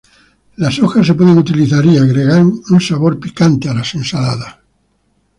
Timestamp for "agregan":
1.99-2.51